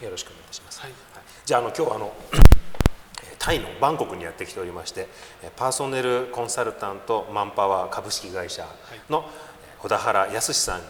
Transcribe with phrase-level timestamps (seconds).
[0.00, 0.92] よろしくお願いします、はい。
[1.44, 2.12] じゃああの今日はあの
[3.38, 5.08] タイのバンコクにやってきておりまして
[5.56, 8.66] パーソネルコンサルタントマンパワー株式会社
[9.08, 9.24] の
[9.78, 10.84] 小田原康さんに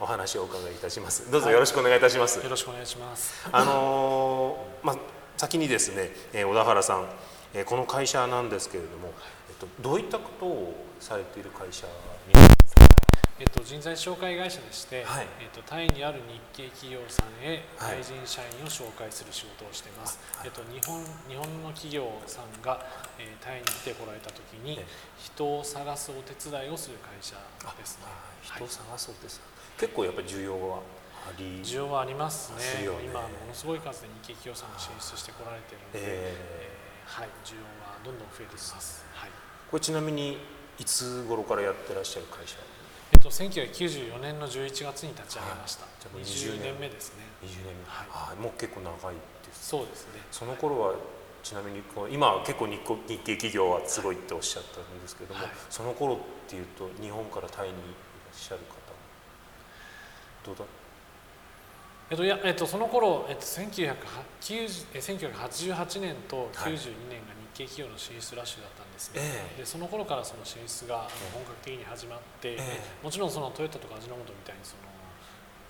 [0.00, 1.30] お話をお伺いいたします。
[1.30, 3.46] どうぞよろしくお願いいたします、よろしくお願いします。
[3.52, 4.96] あのー まあ
[5.36, 7.08] 先にですね、えー小田原さん、
[7.54, 9.12] えーこの会社なんですけれども、
[9.48, 12.59] えっと、どういったことをされている会社に？
[13.40, 15.26] えっと、人材紹介会社でして、はい。
[15.40, 18.04] えっと、タイにある日系企業さんへはい。
[18.04, 22.84] 外人社員を紹介する仕事をしています、えっと、日本日本の企業さんが、
[23.16, 24.86] えータイに来てこられた時にええ。
[25.16, 27.40] 人を探すお手伝いをする会社
[27.80, 28.12] ですね。
[28.44, 29.40] 人を探そうです、
[29.80, 30.84] 結構やっぱり需要は
[31.24, 31.64] あり？
[31.64, 32.84] 需要はありますね。
[32.84, 33.08] ね。
[33.08, 37.08] 今ものすごい数で日系企業さんが進出してこられているので、ええ。
[37.08, 39.30] ーはい、需要はどんどん増えています、はい。
[39.70, 40.36] これちなみに
[40.76, 42.60] いつ頃からやってらっしゃる会社？
[43.22, 46.80] と、1994年の11月に立ち上げました、はいじゃあもう20 20年。
[46.80, 47.24] 目ですね。
[47.44, 48.32] 20年目、はい。
[48.32, 49.14] あもう結構長い。
[49.14, 50.20] ですそうですね。
[50.30, 50.94] その頃は
[51.42, 55.52] ちなみに今は結構日系日系企業はすごいっておっしゃったんですけども、はい。
[55.68, 57.82] その頃っていうと日本からタイにいら
[58.36, 58.76] っしゃる方
[60.44, 60.64] どうだ？
[62.10, 63.94] えっといやえっと、その頃、えっと、1990
[64.94, 69.60] え1988年と92年が日系企業の進出ラッシュだったんですね、ええ。
[69.60, 74.88] でその頃からその進出が本格的に始まって、えもちろんそのトヨタとか味の素みたいにその、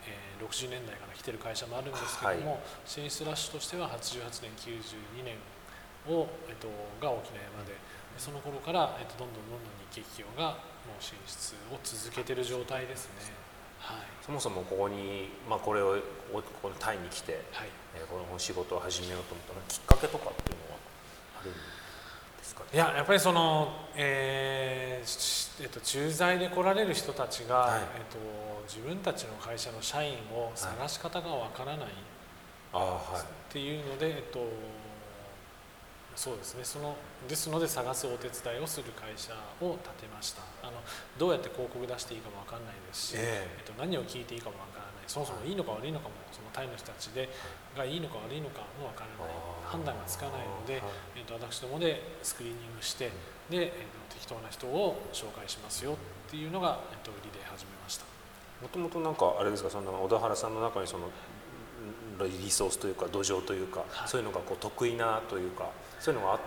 [0.06, 5.36] えー60年代から来てる会社もあるんですけども、進出ラッシュとしては88年92年
[6.08, 7.78] を、えっと、が大きな山でで
[8.16, 10.56] その頃から、えっと、どんどんどんどん日系企業が
[10.88, 13.36] もう進出を続けてる状態ですね。
[13.78, 14.06] はい。
[14.24, 16.00] そもそもここに、まあ、これを
[16.32, 17.68] ここにタイに来て、はい。
[17.94, 20.78] えーこの仕事を始めようと思ったらきっかけとかっていうのは
[21.40, 21.69] あるんです
[22.64, 22.72] か。
[22.72, 27.80] ねいややっぱりその、えーしえっと、駐在で来られる人たちが、はい。
[27.80, 28.18] えっと、
[28.66, 31.90] 自分たちの会社の社員を探し方がわからないっ
[33.48, 34.40] ていうので、えっと、
[36.16, 36.64] そうですね。
[36.64, 36.96] その
[37.28, 40.42] ですので探すお手伝いをする会社を立てました。
[40.62, 40.72] あの
[41.18, 43.60] どうやって広告出していいかもわかんないですし、ええ。
[43.62, 44.90] っと、何を聞いていいかもわからない。
[45.06, 47.28] そもそもいいのか悪いのかもそのタイの人たちで
[47.76, 49.34] がいいのか悪いのかもわからない
[49.70, 50.82] 判断がつかないので、はい。
[51.16, 53.10] えっと、私どもでスクリーニングして
[53.48, 53.70] で、えっ
[54.08, 58.04] と、適当な人を紹介しますよっていうのが、えっと、売りで始めました。
[58.60, 61.10] もともとなんかあれですかその小田原さんの中にそのん
[62.18, 64.08] リソースというか土壌というか、はい。
[64.08, 65.70] そういうのがこう得意なというか
[66.00, 66.40] そういうのがあっ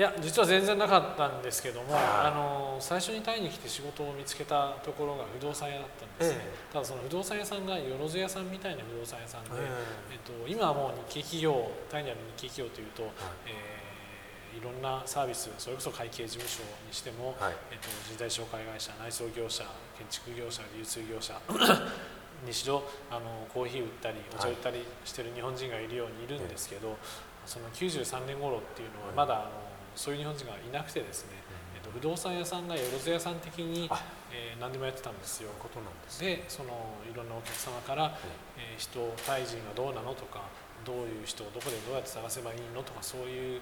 [0.00, 2.02] いや実は全然なかったんですけども、はい。
[2.02, 9.68] あの最初にタイに来て仕事を見つけたところが不動産屋だったんですね、えただその不動産屋さんがよろず屋さんみたいな不動産屋さんで、え
[10.12, 10.16] え。
[10.16, 13.12] っと、今はもう日系企業タイにある日系企業というと、
[13.44, 13.90] えー
[14.50, 17.54] いろんなサービスそれこそ会計事務所にしても、はい。
[17.70, 19.62] えっと、人材紹介会社内装業者
[19.96, 21.38] 建築業者流通業者
[22.44, 22.82] にしろ
[23.12, 26.96] あのコーヒー売ったりお茶売ったりしてる日本人がいるようにいるんですけど、
[27.46, 31.32] その93年頃っていうのはまだあのそういう日本人がいなくてですね、
[31.74, 34.02] えっと、不動産屋さんがよろず屋さん的にあ、
[34.32, 35.50] えー何でもやってたんですよ。
[35.58, 36.36] ことなんですね。
[36.36, 36.70] でその
[37.10, 38.16] いろんなお客様から、
[38.58, 40.44] えー人タイ人はどうなのとか
[40.84, 43.60] どういう人をどこでどうやって探せばいいのとかそういう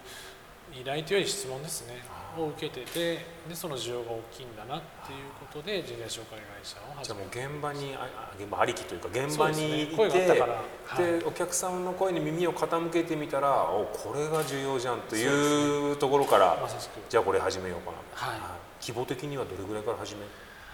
[0.73, 2.03] 依頼というより質問ですね。
[2.37, 9.97] を受けててでその需要が大きいんだなっていうことで人材紹介会社をじゃあもう現場にああ現場ありきというか現場にいてね。
[9.97, 10.63] 声があったから。
[10.85, 11.19] はい。
[11.19, 17.01] でお客さんの声に耳を傾けてみたらおこれが重要じゃんというところからまさしく。
[17.09, 18.39] じゃあこれ始めようかな、はい。
[18.79, 20.21] 規模的にはどれぐらいから始め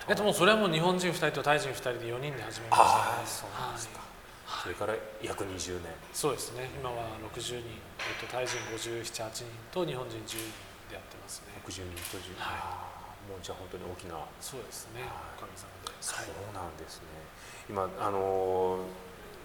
[0.07, 4.14] えっともうそれはもう日本人2人とタイ人2人で4人で始めました、ああそうなんですか、はい
[4.65, 5.93] それから約20年。
[6.11, 6.71] そうですね。
[6.73, 7.63] 今は60人、えっ
[8.17, 10.41] と、タイ人578人と日本人10人
[10.89, 11.53] でやってますね。
[11.61, 12.89] 60人と10人、は
[13.29, 13.29] い。
[13.29, 14.17] もうじゃあ本当に大きな。
[14.41, 15.05] そうですね。
[15.37, 15.93] おかげさまで。
[16.01, 17.05] そうなんですね。
[17.69, 18.79] 今あの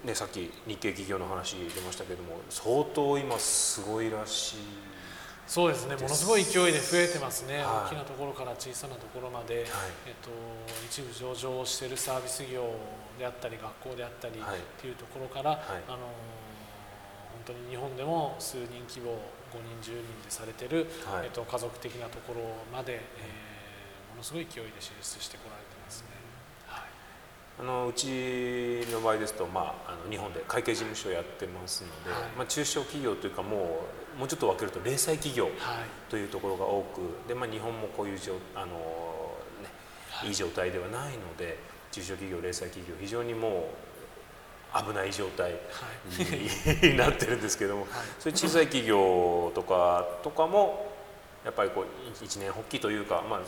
[0.03, 4.57] ねさっき日系企業の話出ましたけども相当今すごいらしい
[5.51, 5.97] そうですね。
[5.97, 7.91] ものすごい勢いで増えてますね、はい。
[7.91, 9.67] 大きなところから小さなところまで、
[10.07, 10.31] えっと、
[10.87, 12.71] 一部上場をしているサービス業
[13.19, 14.59] であったり学校であったりはい。
[14.59, 15.57] っていうところから、い。
[15.89, 15.97] あの
[17.35, 19.19] 本当に日本でも数人規模
[19.51, 21.25] 5人10人でされてる、はい。
[21.25, 22.39] えっと、家族的なところ
[22.71, 23.51] まで、えー
[24.11, 26.07] ものすごい勢いで進出してこられてますね。
[26.67, 26.89] はい。
[27.59, 32.29] あのうちの場合ですと、まあ、あの日本で会計事務所をやってますので、はい。
[32.37, 35.53] まあ、中小企業というかもうもうちょっと分けると零細企業はい。
[36.09, 38.75] というところが多くで、まあ、日本もこういう状あの、
[39.63, 39.69] ね
[40.27, 40.31] い。
[40.31, 41.57] い状態ではないので
[41.91, 43.69] 中小企業零細企業非常にも
[44.73, 45.57] う危ない状態は
[46.81, 46.87] い。
[46.87, 50.91] に なってるんですけども、はいそういう小さい企業とかとかも
[51.43, 51.85] やっぱりこう
[52.23, 53.39] 一年発起というか、まあ、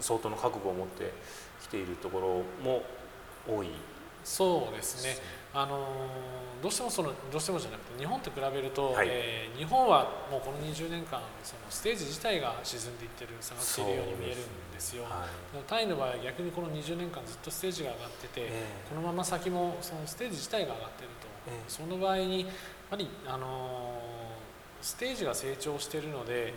[0.00, 1.12] 相当の覚悟を持って
[1.62, 2.82] きているところも
[3.48, 3.68] 多い
[4.22, 5.16] そうですね
[5.54, 5.86] あの
[6.62, 15.04] どうしてもそのどうしてもじゃなくて日本と比べると、はい、えー、日本はもうこの20年間そのステージ自体が沈んでいってる下がっているように見えるんですよ。
[15.04, 22.50] はい、タイの場合は逆にこの20年間ずっとステージが上がってて、えー、このまま先もそのステージ自体が上がってると、えー、その場合にやっ
[22.90, 24.02] ぱりあの
[24.82, 26.54] ステージが成長しているので、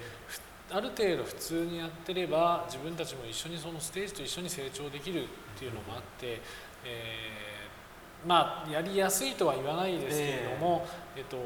[0.71, 5.27] ある程度普通にやってれば自分たちも一緒にそのステージと一緒に成長できるっ
[5.57, 6.41] ていうのもあって、
[6.85, 7.60] えー
[8.25, 10.85] まあやりやすいとは言わないですけれども、
[11.15, 11.37] えー、えっと、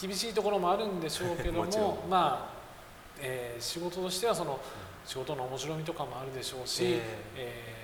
[0.00, 2.52] 厳しいところもあるんでしょうけども まあ、
[3.20, 4.58] えー、仕事としてはその
[5.04, 7.00] 仕事の面白みとかもあるでしょうし、えー、
[7.36, 7.74] え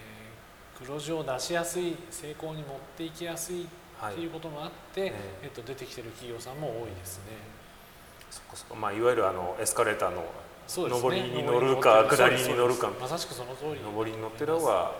[0.76, 3.66] ー、黒字を出しやすい成功に持っていきやすいっ
[4.14, 5.12] ていうこともあって、はい、
[5.42, 7.58] えっと、出てきてる企業さんも多いですね。
[8.30, 10.22] そこそこまあ、いわゆるあのエスカレーターの
[11.00, 14.92] 上りに乗るか、下りに乗るかまさしくその通り上りに乗ってる方が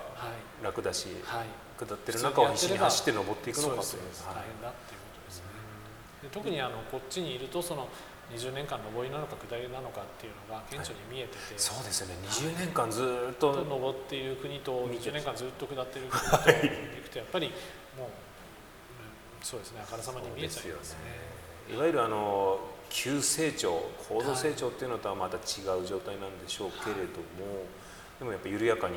[0.63, 1.47] 楽だし、はい、
[1.79, 5.45] 下ってる中を必死に走って登っていくのかという大変だっていうことですね。
[6.23, 7.89] で特にあのこっちにいるとその
[8.35, 12.15] 20年間上りなのか下りなのかっていうのが顕著に見えてて、はい、そうですね。
[12.29, 16.99] 20年間ずっと上っている国と20年間ずっと下っている国とい。
[17.09, 17.49] くとやっぱり
[17.97, 19.81] もうそうですね。
[19.83, 20.99] あからさまに見えちゃいますね、
[21.71, 22.61] ね、いわゆるあの
[22.91, 28.97] 急成長高度成長っていうのとはまた違う状態なんでしょうけれども、はい、でもやっぱ緩やかに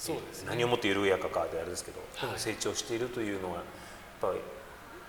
[0.00, 3.64] そうです、ね、何をもって緩やかかであれですけど、はい、成長しているというのはやっ
[4.22, 4.32] ぱ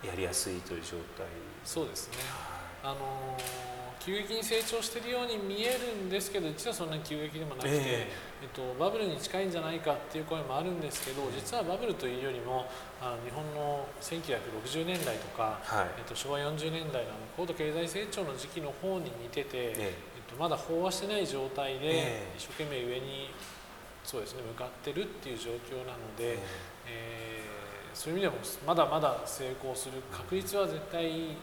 [0.03, 1.25] りやりやすいという状態。
[1.63, 2.17] そうですね、
[2.83, 3.37] あの
[4.03, 12.65] 急激に成長しているように見えるんですけど実はそんなに急激でもなくて、えー、えっと、バブルに近いんじゃないかっていう声もあるんですけど実はバブルというよりも
[12.99, 19.89] あの日本の1960年代とか、はい、えっと、昭和40年代の高度経済成長の時期の方に似てて、えー、え
[20.33, 23.29] っと、まだ飽和してない状態で一生懸命上に
[24.03, 26.37] そうですね向かってるっていう状況なので、
[26.87, 31.37] えー、そういう意味でもまだまだ成功する確率は絶対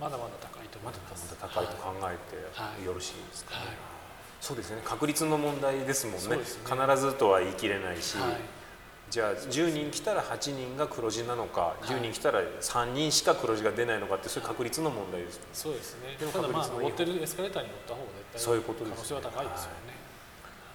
[0.00, 1.34] まだまだ高いと思います。
[1.34, 3.56] まだまだ高いと考えてよろしいですか、ね。
[3.58, 3.66] はい。
[3.68, 3.76] はい、
[4.40, 8.36] そうですね確率の問題ですもんね、ね、必ずとは言い切れないし、はい、
[9.10, 16.16] じゃあ10人来たら8人が黒字なのか、10人来たら3人しか黒字が出ないのかってそういう確率の問題です、ね、そうですね。
[16.18, 19.97] でもただまあ乗ってるエスカレーターに乗った方が絶対そういうこと可能性は高いですよね。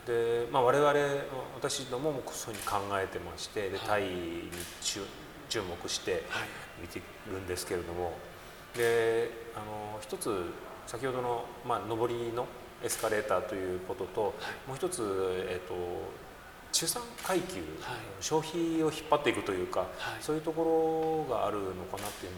[0.05, 0.93] で、まあ、我々
[1.55, 4.49] 私どももそういうふうに考えてましてでタイに
[4.81, 6.23] 注目して
[6.81, 7.01] 見て
[7.31, 8.13] るんですけれども、
[8.75, 10.29] であの一つ
[10.87, 12.45] 先ほどの、まあ、上りの
[12.83, 14.21] エスカレーターということと、
[14.67, 15.01] もう一つ、
[15.47, 15.73] えっと、
[16.73, 17.65] 中産階級、はい、
[18.19, 19.89] 消費を引っ張っていくというか、はい、
[20.19, 22.31] そういうところがあるのかなという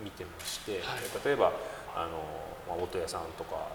[0.00, 1.52] ふうに見てまして、はい、例えば
[1.94, 2.10] あの、
[2.68, 3.68] まあ、大戸屋さんとか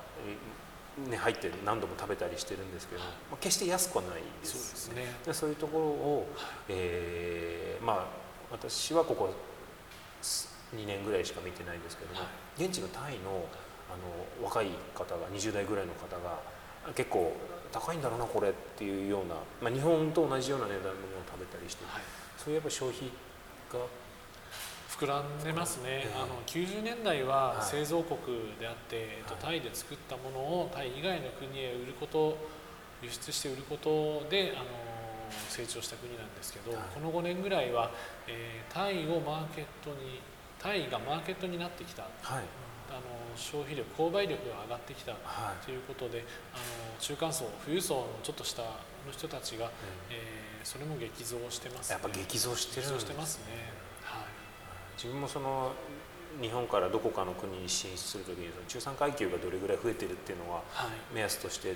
[1.09, 5.05] ね、入って何度も食べたりしてるんですけど、まあ、決して安くはないですね。
[5.23, 6.27] そうそういうところを、
[6.69, 8.05] えー、まあ
[8.51, 9.29] 私はここ
[10.75, 12.21] 2年ぐらいしか見てないんですけども、
[12.57, 13.45] 現地のタイの
[13.89, 13.95] あ
[14.41, 16.39] の若い方が20代ぐらいの方が
[16.93, 17.33] 結構
[17.71, 22.01] 高いんだろうなこれっていうような、まあ、日本と同じような値段のものを食べたりして、はい、
[22.37, 23.07] そういうやっぱ消費
[23.71, 23.79] が
[24.97, 28.17] 膨らんでますね、あの90年代は製造国
[28.59, 32.35] であって、はい、タイで作ったものをタイ以外の国へ売ること
[33.03, 34.65] 輸出して売ることであの
[35.49, 37.91] 成長した国なんですけど、はい、この5年ぐらいは、
[38.27, 40.19] えー、タイをマーケットに
[40.57, 42.43] タイがマーケットになってきた、はい、
[42.89, 43.01] あの
[43.35, 45.13] 消費力購買力が上がってきた
[45.63, 48.71] ということで、あの中間層富裕層のちょっと下の
[49.11, 49.71] 人たちが、うん、
[50.09, 53.15] えー、それも激増してます、ね、やっぱ激増してるんですね。
[53.15, 53.86] ますね
[54.97, 55.71] 自分もその
[56.41, 60.61] 日本からどこかの国に進出するときにその中産階級がどれぐらい増えてるっていうのは
[61.13, 61.73] 目安として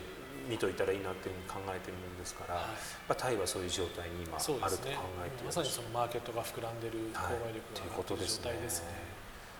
[0.50, 4.94] 見といたらいいなっていうふうに考えてるもんですから、はい、タイはそういう状態に今あると考
[5.26, 8.88] えて、ね、まさにそのマーケットが膨らんでる購買力が上がってる状態ですね。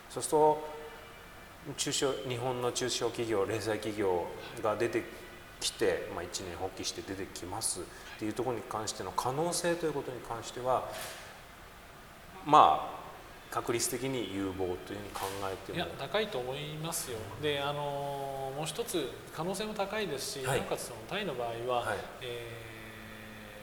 [0.10, 0.82] そうすると
[1.78, 4.26] 中小日本の中小企業零細企業
[4.64, 5.04] が出て
[5.60, 7.84] きて、まあ、一年発起して出てきますっ
[8.18, 10.90] ていうところに関しての可能性ということに関しては
[12.46, 13.01] まあ
[13.52, 15.78] 確率的に有望というふうに考えても。
[15.78, 22.48] いや高いと思いますよ、であのもう一つ可能性も高いですし、はい、なおかつそのタイの場合は、はい、え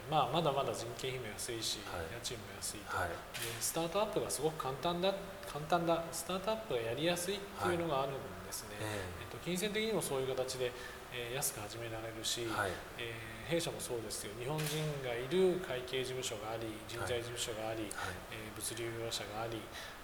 [0.09, 3.16] ー、まあ、まだまだ人件費も安いし、はい、家賃も安いと、はい、で
[3.61, 5.14] スタートアップがすごく簡単だ
[5.50, 8.14] 簡単だスタートアップがやりやすいっていうのがあるん
[8.47, 10.71] ですね、えー、えっと、金銭的にもそういう形で、
[11.12, 14.32] えー、安く始められるし、はい、えー、弊社もそうですよ。
[14.38, 14.66] 日本人
[15.00, 19.60] がいる会計事務所があり人材事務所があり、はい、えー、物流業者があり、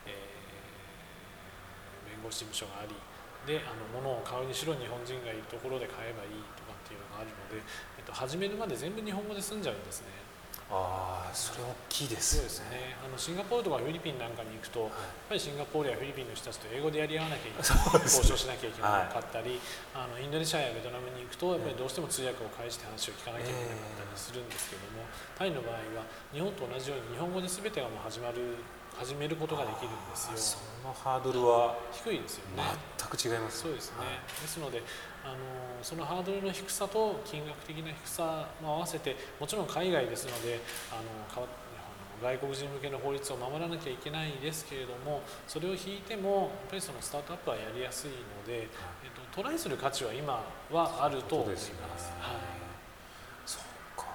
[0.09, 2.97] えー、弁護士事務所があり
[3.45, 7.61] であの物を買うにしろ日本人がいるところで買えばいいとかっていうのがあるので、
[8.01, 10.09] えっと、始めるまで全部日本語で済んじゃうんですね。
[10.71, 12.97] ああそれ大きいですそうですね。
[13.05, 14.91] あのシンガポールとかフィリピンなんかに行くと、やっ
[15.29, 19.61] ぱりシンガポールやフィリピンの人たちと英語でやり合わなきゃいけない、 交渉しなきゃいけなかったり、
[19.95, 25.05] あのインドネシアやベトナムに行くとやっぱりどうしても通訳を介して話を聞かなきゃいけなかったりするんですけども、
[25.37, 28.57] タイの場合は日本と同じように日本語で全てがもう始まる
[28.99, 30.37] 始めることができるんですよ。
[30.37, 32.63] そのハードルは低いですよね。
[32.99, 33.63] 全く違います。
[33.63, 33.97] そうですね。
[34.43, 34.83] ですので、
[35.25, 35.37] あの
[35.83, 40.61] そのハードルの低さと金額的な低さも合わせて、もちろん海外ですので、
[40.91, 40.97] あ
[41.41, 41.47] の
[42.23, 48.69] 外国人向けの法律を守らなきゃいけないですけれどもそれを引いてもやっぱりそのスタートアップはやりやすいので、えっ
[49.33, 51.73] と、トライする価値は今はあると思います。
[53.45, 54.07] そうか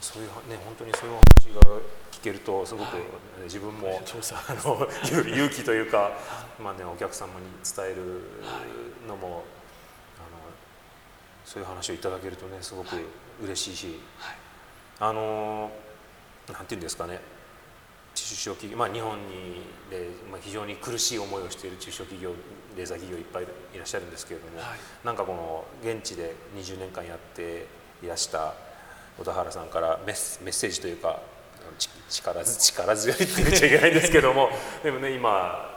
[0.00, 1.80] そういうね本当にそういう話が
[2.12, 3.04] 聞けるとすごく、はい、
[3.44, 4.88] 自分も、あの
[5.28, 6.12] 勇気というか、
[6.58, 8.22] まあね、お客様に伝える
[9.06, 9.44] のも、はい、あの
[11.44, 12.96] そういう話をいただけるとねすごく
[13.42, 14.36] 嬉しいし、はい、
[15.00, 15.70] あの
[16.50, 17.20] なんていうんですかね
[18.14, 22.32] 中小企業、まあ、日本にで、まあ、非常に苦しい思いをしている中小企業
[22.76, 27.66] レーザー企業いっぱいいらっしゃるんですけれども、はい、なんかこの現地で20年間やって
[28.02, 28.54] いらした
[29.18, 31.20] 小田原さんからメッメッセージというか
[32.08, 34.50] 力力強いって言っちゃいけないんですけども
[34.82, 35.74] でもね今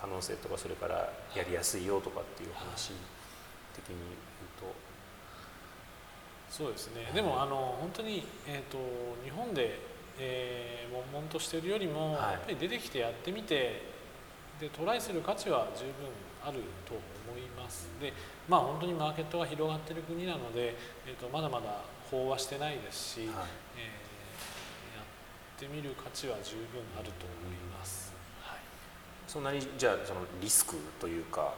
[0.00, 2.92] 可能性とかそれからやりやすいよとかっていう話
[3.72, 4.74] 的に言うと。
[6.50, 8.76] そうですね、でもあの本当に、えーと、
[9.24, 9.78] 日本で、
[10.18, 13.80] えー、悶々としているよりも、はい、やっぱり出てきてやってみて
[14.60, 15.92] でトライする価値は十分
[16.44, 17.88] あると思います。
[18.00, 18.12] で
[18.48, 21.80] まあ本当にマーケットが広がっている国なので、えーと、まだまだ
[22.10, 23.40] 飽和してないですし、はい、えー、や
[25.62, 28.58] ってみる価値は十分あると思います、はい、
[29.28, 31.54] そんなにじゃあそのリスクというか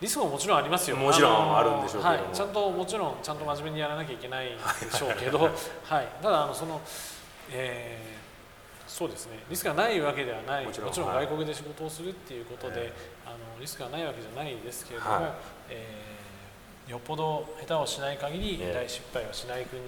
[0.00, 0.96] リスクももちろんありますよ。
[0.96, 4.56] もちろんあるんでしょうけど、はい、ちゃんともちろんちゃんと真面目にやらなきゃいけないで
[4.96, 6.80] しょうけど、はい、ただあのその、
[7.52, 9.44] えー、そうですね。
[9.50, 10.64] リスクがないわけではない。
[10.64, 12.92] もちろん外国で仕事をするっていうことで、はい、
[13.26, 15.24] あのリスクがないわけじゃないですけれども、はい、
[15.68, 16.39] えー、
[16.88, 19.80] よっぽど下手をしない限り大失敗はしない国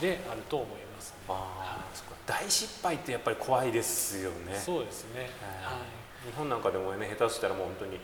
[0.00, 1.84] であると思います、ね、あ
[2.26, 4.54] 大失敗ってやっぱり怖いですよね。
[4.54, 5.76] そうですね、は
[6.24, 7.98] い、日本なんかでもね下手したらもう本当に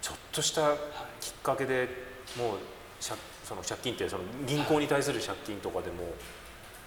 [0.00, 0.74] ちょっとした
[1.20, 1.88] きっかけで
[2.38, 2.58] もう
[3.00, 6.14] その借金ってその銀行に対する借金とかでも、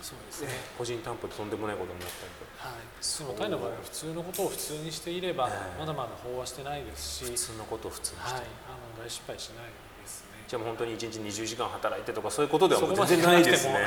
[0.01, 7.25] そうですね、個人担保でとんでもないことになったりとか、はい、でもタイの場合は普通のことを普通にしていれば、まだまだ飽和してないですし。
[7.25, 9.65] 普通のことを普通にして、はい、あの大失敗しない
[10.47, 13.83] じゃあもう本当に1日20時間働いてとかそういうことではもう全然ないですね、はい、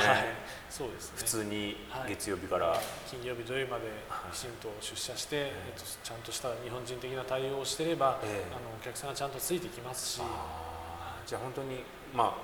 [0.68, 1.12] そうですね。
[1.16, 1.76] 普通に
[2.06, 3.84] 月曜日から、はい、金曜日土曜日まで
[4.30, 10.22] きちんと出社して、えっと、ちゃんとした日本人的な対応をしてれば、えー、あのお客さんがちゃんとついてきますし。
[11.26, 12.34] じゃあ本当にまあ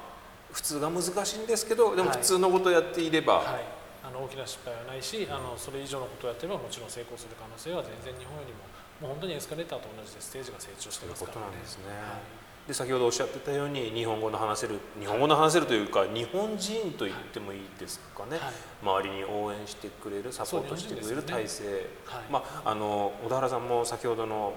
[0.53, 3.65] 普通が難しいんですけどでも普通のことをやっていれば、はい。
[4.07, 8.63] あの大きな失敗はないし、あのそれ以上のことをやってればもちろん成功する可能性は全然日本よりも
[9.03, 11.43] もう本当にエスカレーターと同じでステージが成長してますからね。
[11.43, 21.71] いうことなんですね、はいで先ほどおっしゃってたように日本語の話せる日本語の話せるというか日本人と言ってもいいですかね、はい、周りに応援してくれるサポートしてくれる体制、ね
[22.07, 24.55] はい、まあ、あの小田原さんも先ほどの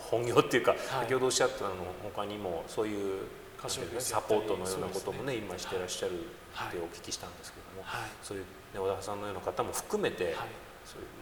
[0.00, 1.70] 本業っていうか、はい、先ほどおっしゃったの
[2.02, 3.22] 他にもそういう
[4.00, 6.16] サポートのようなこともね、ね、今してらっしゃるっ
[6.72, 7.86] てお聞きしたんですけども、
[8.22, 10.34] そういう、ね、小田原さんのような方も含めて、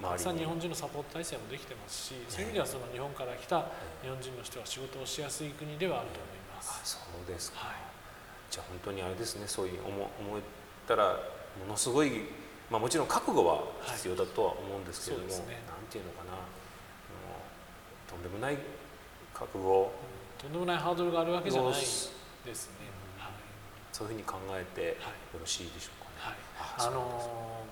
[0.02, 3.66] たくさん日本人のサポート体制もできてますし、そういう意味ではその日本から来た
[4.02, 6.70] 日本人の人は仕事をしやすい国ではあると思います。
[6.72, 7.76] あそうですか、はい、
[8.50, 9.46] じゃあ本当にあれですね。
[9.46, 10.40] そういう思思っ
[10.88, 11.12] たら
[11.60, 12.10] ものすごい、
[12.70, 13.62] まあ、もちろん覚悟は
[13.96, 16.30] 必要だとは思うんですけれども、はいね、なんていうのかな。
[18.10, 18.58] とんでもない
[19.32, 19.92] 覚悟、
[20.42, 22.10] うん、とんでもないハードルがあるわけじゃないです
[22.42, 22.52] ね、
[23.18, 23.32] はい、
[23.92, 24.98] そういうふうに考えて
[25.32, 26.36] よろしいでしょうかね。
[26.58, 27.62] はい、あの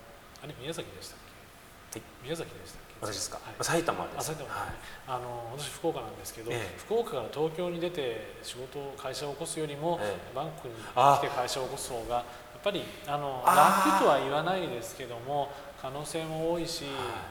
[0.41, 1.28] ー、あれ宮崎でした
[1.89, 4.27] っけ宮崎でした私ですか、はい、埼玉です。
[4.27, 4.69] 埼玉、はい、
[5.07, 15.49] あの私福岡なんですけど、ええ、福岡から東京に出て仕事会社を起こすよりも、え、バンコクに来て会社を起こす方がやっぱりあの楽とは言わないですけども
[15.81, 16.83] 可能性も多いし、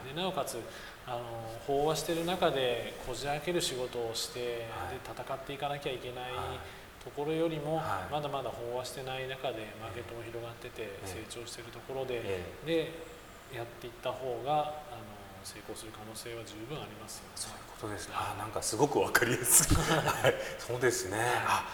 [0.07, 0.57] でなおかつ
[1.05, 1.21] あの
[1.67, 4.65] 飽和している中でこじ開ける仕事をして、で
[5.05, 6.31] 戦っていかなきゃいけない、
[7.03, 7.79] ところよりも、
[8.11, 12.91] まだまだ飽和してない中でマーケットも広がってて成長しているところで、で
[13.53, 15.09] やっていった方があの
[15.43, 18.15] 成功する可能性は十分ありますよ、ね、そういうことですね。
[18.15, 19.75] あなんかすごくわかりやすい。
[19.77, 21.17] はい、そうですね。
[21.45, 21.65] あ、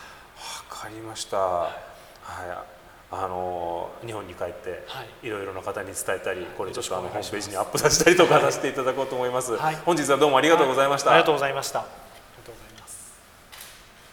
[0.69, 1.37] わかりました。
[1.37, 2.75] はい。
[3.11, 9.55] あの日本に帰って、はい、いろいろな方に伝えたり、これちょっとあのホームページにアップさせたりとかさせていただこうと思います。
[9.55, 11.11] はい、本日はどうもありがとうございました。
[11.11, 12.04] ありがとうございました。